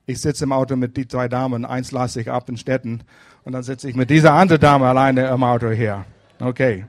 [0.06, 3.01] ich sitze im Auto mit die zwei Damen, eins lasse ich ab in Städten
[3.43, 6.06] und dann sitze ich mit dieser anderen Dame alleine im Auto hier.
[6.39, 6.86] Okay.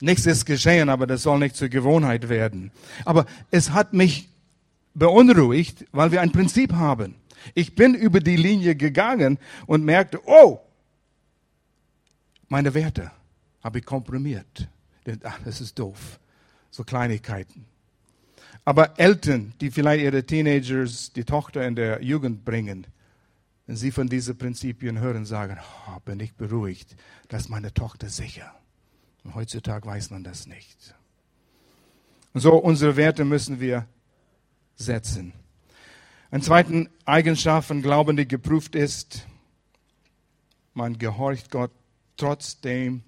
[0.00, 2.70] Nichts ist geschehen, aber das soll nicht zur Gewohnheit werden.
[3.04, 4.28] Aber es hat mich
[4.94, 7.14] beunruhigt, weil wir ein Prinzip haben.
[7.54, 10.60] Ich bin über die Linie gegangen und merkte, oh,
[12.48, 13.10] meine Werte
[13.62, 14.68] habe ich komprimiert.
[15.22, 16.18] Ach, das ist doof.
[16.70, 17.64] So Kleinigkeiten.
[18.66, 22.88] Aber Eltern, die vielleicht ihre Teenagers, die Tochter in der Jugend bringen,
[23.66, 25.56] wenn sie von diesen Prinzipien hören, sagen,
[25.88, 26.96] oh, bin ich beruhigt,
[27.28, 28.52] dass meine Tochter sicher.
[29.22, 30.96] Und heutzutage weiß man das nicht.
[32.34, 33.86] Und so unsere Werte müssen wir
[34.74, 35.32] setzen.
[36.32, 39.28] Eine zweite Eigenschaft von Glauben, die geprüft ist,
[40.74, 41.70] man gehorcht Gott
[42.16, 43.04] trotzdem,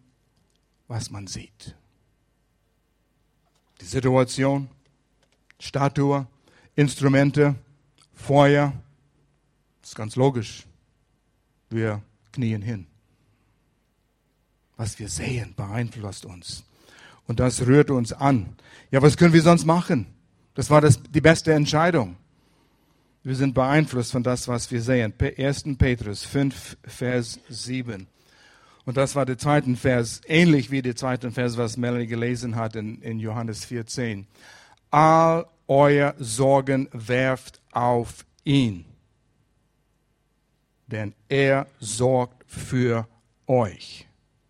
[0.87, 1.75] was man sieht.
[3.81, 4.69] Die Situation,
[5.59, 6.27] Statue,
[6.75, 7.57] Instrumente,
[8.15, 8.73] Feuer.
[9.81, 10.67] Das ist ganz logisch.
[11.71, 12.87] Wir knien hin.
[14.77, 16.65] Was wir sehen, beeinflusst uns.
[17.27, 18.57] Und das rührt uns an.
[18.91, 20.07] Ja, was können wir sonst machen?
[20.55, 22.17] Das war das, die beste Entscheidung.
[23.23, 25.13] Wir sind beeinflusst von das, was wir sehen.
[25.19, 25.65] 1.
[25.77, 28.07] Petrus 5, Vers 7.
[28.85, 32.75] Und das war der zweite Vers, ähnlich wie der zweite Vers, was Melanie gelesen hat
[32.77, 34.27] in, in Johannes 14
[34.91, 38.85] all euer Sorgen werft auf ihn,
[40.87, 43.07] denn er sorgt für
[43.47, 44.07] euch.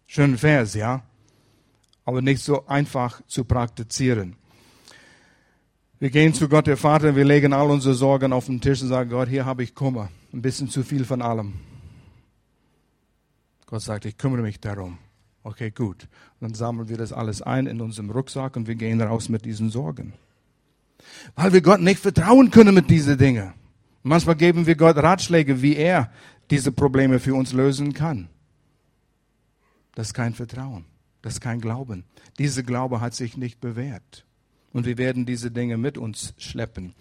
[0.06, 1.02] Schönen Vers, ja?
[2.04, 4.36] Aber nicht so einfach zu praktizieren.
[5.98, 8.88] Wir gehen zu Gott, der Vater, wir legen all unsere Sorgen auf den Tisch und
[8.88, 11.54] sagen, Gott, hier habe ich Kummer, ein bisschen zu viel von allem.
[13.66, 14.98] Gott sagt, ich kümmere mich darum.
[15.42, 16.08] Okay, gut.
[16.40, 19.70] Dann sammeln wir das alles ein in unserem Rucksack und wir gehen raus mit diesen
[19.70, 20.14] Sorgen.
[21.34, 23.52] Weil wir Gott nicht vertrauen können mit diesen Dingen.
[24.02, 26.10] Manchmal geben wir Gott Ratschläge, wie er
[26.50, 28.28] diese Probleme für uns lösen kann.
[29.94, 30.84] Das ist kein Vertrauen.
[31.22, 32.04] Das ist kein Glauben.
[32.38, 34.24] Dieser Glaube hat sich nicht bewährt.
[34.72, 36.94] Und wir werden diese Dinge mit uns schleppen.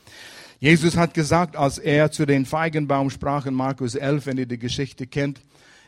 [0.59, 4.57] Jesus hat gesagt, als er zu den Feigenbaum sprach in Markus 11, wenn ihr die
[4.57, 5.41] Geschichte kennt,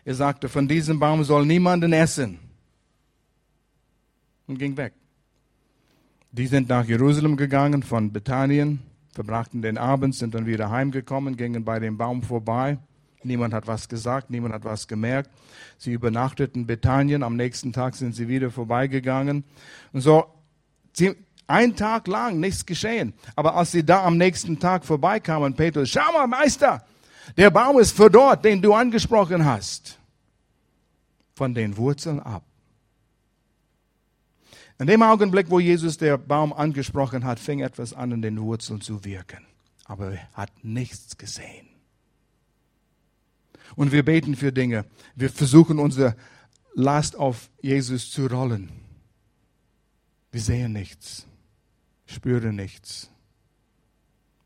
[0.05, 2.39] er sagte, von diesem Baum soll niemanden essen.
[4.47, 4.93] Und ging weg.
[6.31, 8.81] Die sind nach Jerusalem gegangen von Bethanien,
[9.13, 12.77] verbrachten den Abend, sind dann wieder heimgekommen, gingen bei dem Baum vorbei.
[13.23, 15.31] Niemand hat was gesagt, niemand hat was gemerkt.
[15.79, 19.43] Sie übernachteten Bethanien, am nächsten Tag sind sie wieder vorbeigegangen.
[19.91, 20.25] Und so,
[21.47, 23.13] ein Tag lang nichts geschehen.
[23.35, 26.85] Aber als sie da am nächsten Tag vorbeikamen, Petrus, schau mal, Meister,
[27.37, 29.97] der Baum ist verdorrt, den du angesprochen hast.
[31.35, 32.43] Von den Wurzeln ab.
[34.79, 38.79] In dem Augenblick, wo Jesus der Baum angesprochen hat, fing etwas an, in den Wurzeln
[38.79, 39.45] zu wirken.
[39.83, 41.67] Aber er hat nichts gesehen.
[43.75, 44.85] Und wir beten für Dinge.
[45.15, 46.15] Wir versuchen unsere
[46.73, 48.71] Last auf Jesus zu rollen.
[50.31, 51.27] Wir sehen nichts,
[52.05, 53.11] spüren nichts.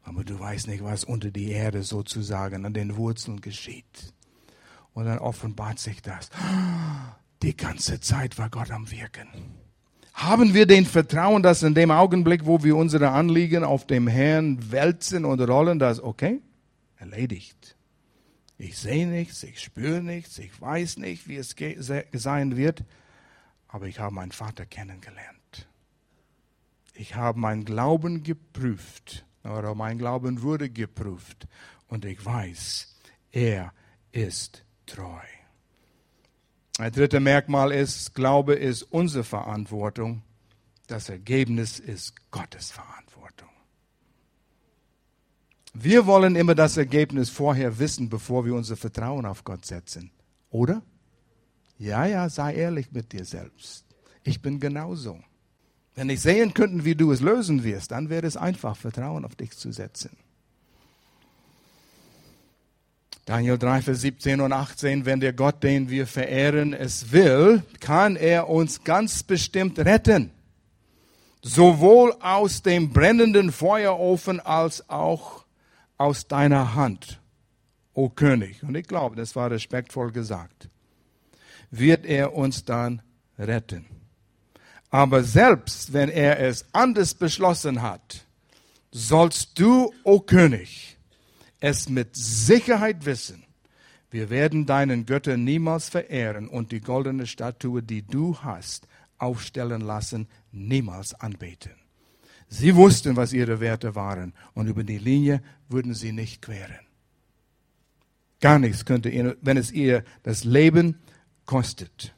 [0.02, 4.14] Aber du weißt nicht, was unter die Erde sozusagen an den Wurzeln geschieht.
[4.94, 6.30] Und dann offenbart sich das.
[7.42, 9.28] Die ganze Zeit war Gott am Wirken.
[10.14, 14.72] Haben wir den Vertrauen, dass in dem Augenblick, wo wir unsere Anliegen auf dem Herrn
[14.72, 16.40] wälzen und rollen, das okay,
[16.98, 17.76] erledigt.
[18.58, 21.56] Ich sehe nichts, ich spüre nichts, ich weiß nicht, wie es
[22.14, 22.84] sein wird,
[23.68, 25.68] aber ich habe meinen Vater kennengelernt.
[26.94, 31.48] Ich habe meinen Glauben geprüft, oder mein Glauben wurde geprüft
[31.88, 32.96] und ich weiß,
[33.32, 33.74] er
[34.12, 35.20] ist treu.
[36.80, 40.24] Ein drittes Merkmal ist, Glaube ist unsere Verantwortung.
[40.88, 43.50] Das Ergebnis ist Gottes Verantwortung.
[45.74, 50.12] Wir wollen immer das Ergebnis vorher wissen, bevor wir unser Vertrauen auf Gott setzen.
[50.50, 50.82] Oder?
[51.78, 53.86] Ja, ja, sei ehrlich mit dir selbst.
[54.24, 55.20] ich bin genauso.
[55.96, 59.36] Wenn ich sehen könnte, wie du es lösen wirst, dann wäre es einfach, Vertrauen auf
[59.36, 60.18] dich zu setzen.
[63.26, 68.18] Daniel 3, Vers 17 und 18, wenn der Gott, den wir verehren, es will, kann
[68.18, 70.32] er uns ganz bestimmt retten.
[71.42, 75.46] Sowohl aus dem brennenden Feuerofen als auch
[75.98, 77.22] aus deiner Hand,
[77.94, 78.62] o König.
[78.64, 80.68] Und ich glaube, das war respektvoll gesagt.
[81.72, 83.02] Wird er uns dann
[83.40, 83.86] retten.
[84.90, 88.26] Aber selbst wenn er es anders beschlossen hat,
[88.92, 90.93] sollst du, o König,
[91.64, 93.46] es mit Sicherheit wissen,
[94.12, 98.86] wir werden deinen Göttern niemals verehren und die goldene Statue, die du hast,
[99.18, 101.72] aufstellen lassen, niemals anbeten.
[102.50, 106.86] Sie wussten, was ihre Werte waren und über die Linie würden sie nicht queren.
[108.42, 111.00] Gar nichts könnte ihnen, wenn es ihr das Leben
[111.46, 112.14] kostet.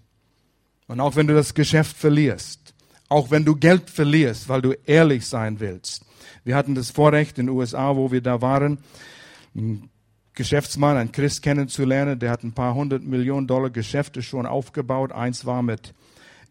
[0.88, 2.73] Und auch wenn du das Geschäft verlierst,
[3.10, 6.03] auch wenn du Geld verlierst, weil du ehrlich sein willst.
[6.43, 8.79] Wir hatten das Vorrecht in den USA, wo wir da waren,
[9.56, 9.89] einen
[10.34, 12.20] Geschäftsmann, einen Christ kennenzulernen.
[12.20, 15.12] Der hat ein paar hundert Millionen Dollar Geschäfte schon aufgebaut.
[15.12, 15.94] Eins war mit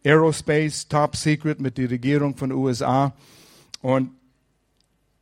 [0.05, 3.15] Aerospace, Top Secret, mit der Regierung von den USA.
[3.81, 4.11] Und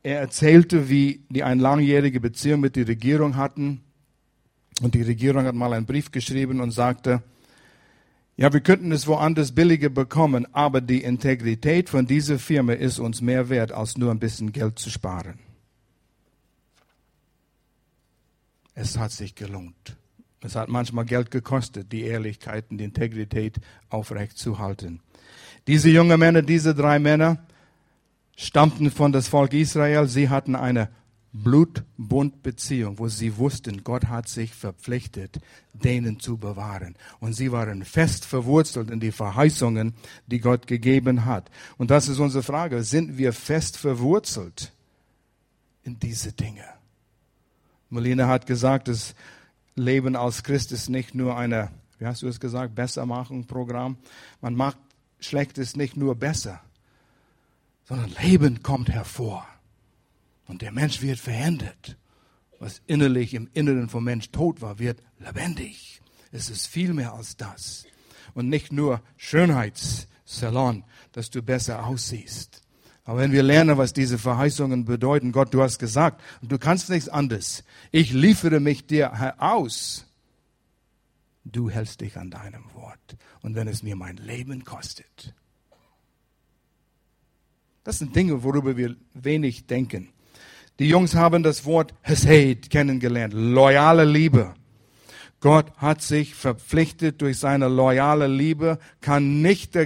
[0.01, 3.81] er erzählte, wie die eine langjährige Beziehung mit der Regierung hatten.
[4.81, 7.21] Und die Regierung hat mal einen Brief geschrieben und sagte,
[8.35, 13.21] ja, wir könnten es woanders billiger bekommen, aber die Integrität von dieser Firma ist uns
[13.21, 15.39] mehr wert, als nur ein bisschen Geld zu sparen.
[18.75, 19.97] Es hat sich gelohnt.
[20.41, 23.59] Es hat manchmal Geld gekostet, die Ehrlichkeit und die Integrität
[23.89, 24.99] aufrechtzuhalten.
[25.67, 27.37] Diese jungen Männer, diese drei Männer,
[28.35, 30.07] stammten von das Volk Israel.
[30.07, 30.89] Sie hatten eine
[31.31, 35.39] Blutbundbeziehung, wo sie wussten, Gott hat sich verpflichtet,
[35.73, 36.95] denen zu bewahren.
[37.19, 39.93] Und sie waren fest verwurzelt in die Verheißungen,
[40.27, 41.49] die Gott gegeben hat.
[41.77, 42.83] Und das ist unsere Frage.
[42.83, 44.73] Sind wir fest verwurzelt
[45.83, 46.65] in diese Dinge?
[47.93, 49.13] Molina hat gesagt, das
[49.75, 53.97] Leben als Christ ist nicht nur eine, wie hast du es gesagt, Bessermachung-Programm.
[54.41, 54.79] Man macht
[55.19, 56.59] Schlechtes nicht nur besser,
[57.83, 59.47] sondern Leben kommt hervor.
[60.47, 61.95] Und der Mensch wird verändert.
[62.57, 66.01] Was innerlich im Inneren vom Mensch tot war, wird lebendig.
[66.31, 67.85] Es ist viel mehr als das.
[68.33, 72.62] Und nicht nur Schönheitssalon, dass du besser aussiehst.
[73.05, 77.09] Aber wenn wir lernen, was diese Verheißungen bedeuten, Gott, du hast gesagt, du kannst nichts
[77.09, 77.63] anderes.
[77.91, 80.05] Ich liefere mich dir aus.
[81.43, 83.17] Du hältst dich an deinem Wort.
[83.41, 85.33] Und wenn es mir mein Leben kostet.
[87.83, 90.07] Das sind Dinge, worüber wir wenig denken.
[90.79, 93.33] Die Jungs haben das Wort Hesed kennengelernt.
[93.33, 94.55] Loyale Liebe.
[95.41, 99.77] Gott hat sich verpflichtet durch seine loyale Liebe, kann nicht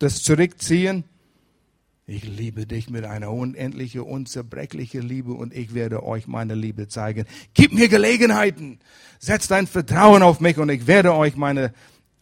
[0.00, 1.04] das zurückziehen
[2.12, 7.24] ich liebe dich mit einer unendlichen, unzerbrechlichen Liebe und ich werde euch meine Liebe zeigen.
[7.54, 8.80] Gib mir Gelegenheiten.
[9.18, 11.72] Setzt dein Vertrauen auf mich und ich werde euch meine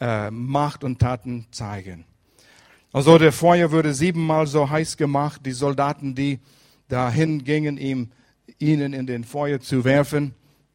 [0.01, 2.05] äh, Macht und Taten zeigen.
[2.93, 5.43] Also der Feuer wurde siebenmal so heiß gemacht.
[5.45, 6.39] Die Soldaten, die
[6.89, 8.11] dahin gingen, ihm,
[8.59, 10.35] ihnen in den Feuer zu werfen,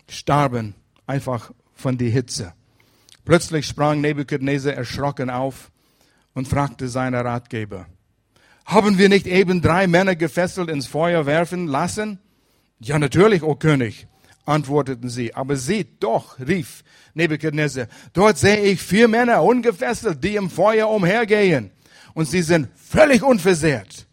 [0.10, 0.76] starben
[1.08, 2.54] einfach von der Hitze.
[3.24, 5.72] Plötzlich sprang Nebuchadnezzar erschrocken auf
[6.34, 7.88] und fragte seine Ratgeber,
[8.66, 12.20] haben wir nicht eben drei Männer gefesselt ins Feuer werfen lassen?
[12.80, 14.08] Ja, natürlich, o König,
[14.46, 15.34] antworteten sie.
[15.36, 21.72] Aber seht doch, rief Nebuchadnezzar, dort sehe ich vier Männer ungefesselt, die im Feuer umhergehen.
[22.14, 24.08] Und sie sind völlig unversehrt.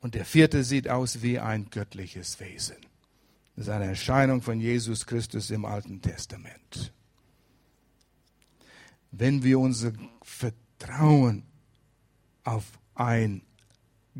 [0.00, 2.76] Und der vierte sieht aus wie ein göttliches Wesen.
[3.56, 6.92] Das ist eine Erscheinung von Jesus Christus im Alten Testament.
[9.10, 9.92] Wenn wir unser
[10.22, 11.42] Vertrauen
[12.44, 13.42] auf ein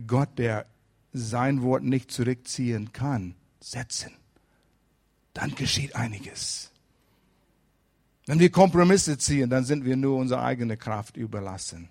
[0.07, 0.67] Gott, der
[1.13, 4.13] sein Wort nicht zurückziehen kann, setzen,
[5.33, 6.71] dann geschieht einiges.
[8.27, 11.89] Wenn wir Kompromisse ziehen, dann sind wir nur unserer eigenen Kraft überlassen.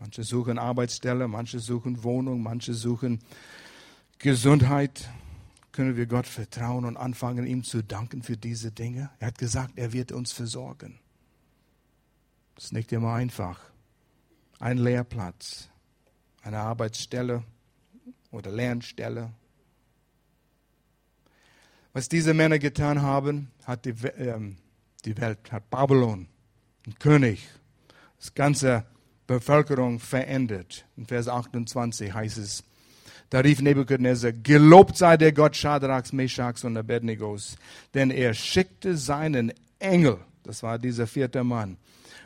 [0.00, 3.20] Manche suchen Arbeitsstelle, manche suchen Wohnung, manche suchen
[4.18, 5.08] Gesundheit.
[5.70, 9.10] Können wir Gott vertrauen und anfangen, ihm zu danken für diese Dinge?
[9.20, 10.98] Er hat gesagt, er wird uns versorgen.
[12.56, 13.71] Das ist nicht immer einfach
[14.62, 15.68] ein Lehrplatz,
[16.44, 17.42] eine Arbeitsstelle
[18.30, 19.30] oder Lernstelle.
[21.92, 24.38] Was diese Männer getan haben, hat die, äh,
[25.04, 26.28] die Welt, hat Babylon,
[26.86, 27.48] ein König,
[28.18, 28.84] das ganze
[29.26, 30.86] Bevölkerung verändert.
[30.96, 32.62] In Vers 28 heißt es,
[33.30, 37.56] da rief Nebuchadnezzar, gelobt sei der Gott Shadrachs, Meshachs und Abednegos,
[37.94, 41.78] denn er schickte seinen Engel, das war dieser vierte Mann,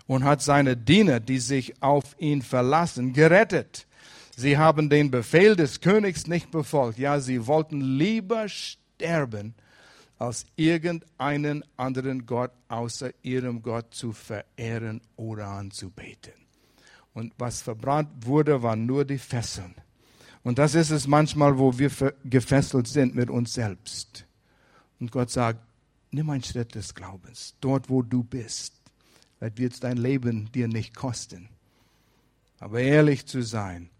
[0.06, 3.86] und hat seine Diener, die sich auf ihn verlassen, gerettet.
[4.36, 6.98] Sie haben den Befehl des Königs nicht befolgt.
[6.98, 9.54] Ja, sie wollten lieber sterben,
[10.18, 16.32] als irgendeinen anderen Gott außer ihrem Gott zu verehren oder anzubeten.
[17.14, 19.74] Und was verbrannt wurde, waren nur die Fesseln.
[20.42, 21.90] Und das ist es manchmal, wo wir
[22.24, 24.26] gefesselt sind mit uns selbst.
[25.00, 25.60] Und Gott sagt,
[26.10, 28.75] nimm einen Schritt des Glaubens, dort wo du bist.
[29.38, 31.48] Vielleicht wird dein Leben dir nicht kosten.
[32.58, 33.90] Aber ehrlich zu sein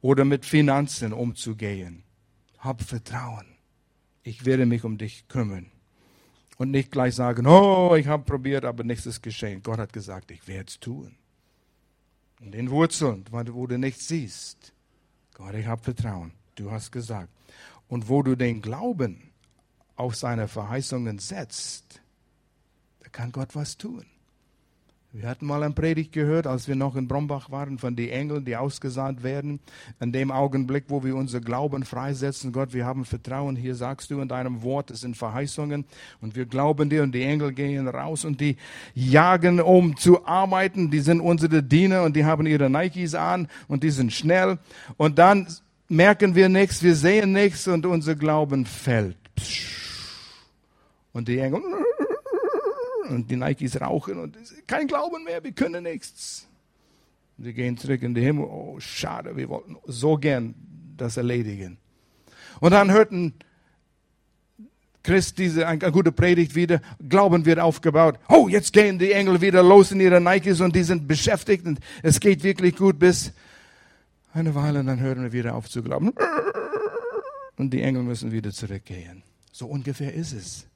[0.00, 2.02] oder mit Finanzen umzugehen,
[2.58, 3.46] hab Vertrauen.
[4.22, 5.70] Ich werde mich um dich kümmern.
[6.56, 9.62] Und nicht gleich sagen, oh, ich habe probiert, aber nichts ist geschehen.
[9.62, 11.16] Gott hat gesagt, ich werde es tun.
[12.40, 14.72] In den Wurzeln, wo du nichts siehst.
[15.34, 16.32] Gott, ich habe Vertrauen.
[16.54, 17.28] Du hast gesagt.
[17.88, 19.32] Und wo du den Glauben
[19.96, 22.00] auf seine Verheißungen setzt,
[23.00, 24.06] da kann Gott was tun.
[25.16, 28.44] Wir hatten mal eine Predigt gehört, als wir noch in Brombach waren, von den Engeln,
[28.44, 29.60] die ausgesandt werden.
[30.00, 33.54] In dem Augenblick, wo wir unser Glauben freisetzen, Gott, wir haben Vertrauen.
[33.54, 35.84] Hier sagst du in deinem Wort, es sind Verheißungen.
[36.20, 38.56] Und wir glauben dir und die Engel gehen raus und die
[38.92, 40.90] jagen, um zu arbeiten.
[40.90, 44.58] Die sind unsere Diener und die haben ihre Nikes an und die sind schnell.
[44.96, 45.46] Und dann
[45.88, 49.16] merken wir nichts, wir sehen nichts und unser Glauben fällt.
[51.12, 51.62] Und die Engel
[53.08, 54.36] und die Nikes rauchen und
[54.66, 56.48] kein Glauben mehr, wir können nichts.
[57.38, 58.44] Sie gehen zurück in den Himmel.
[58.44, 60.54] Oh, schade, wir wollten so gern
[60.96, 61.78] das erledigen.
[62.60, 63.34] Und dann hörten
[65.02, 68.18] Christ diese eine gute Predigt wieder, Glauben wird aufgebaut.
[68.28, 71.78] Oh, jetzt gehen die Engel wieder los in ihre Nikes und die sind beschäftigt und
[72.02, 73.32] es geht wirklich gut bis
[74.32, 76.12] eine Weile und dann hören wir wieder auf zu glauben.
[77.56, 79.22] Und die Engel müssen wieder zurückgehen.
[79.52, 80.66] So ungefähr ist es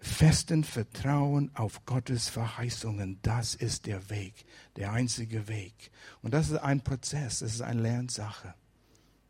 [0.00, 4.44] festen Vertrauen auf Gottes Verheißungen, das ist der Weg,
[4.76, 5.90] der einzige Weg.
[6.22, 8.54] Und das ist ein Prozess, das ist eine Lernsache.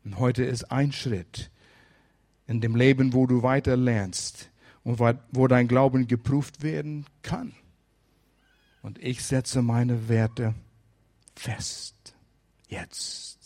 [0.03, 1.51] Und heute ist ein Schritt
[2.47, 4.49] in dem Leben, wo du weiter lernst
[4.83, 7.53] und wo dein Glauben geprüft werden kann.
[8.81, 10.55] Und ich setze meine Werte
[11.35, 12.15] fest.
[12.67, 13.40] Jetzt.